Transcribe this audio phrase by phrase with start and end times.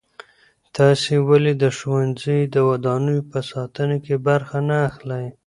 [0.77, 5.25] تاسې ولې د ښوونځیو د ودانیو په ساتنه کې برخه نه اخلئ؟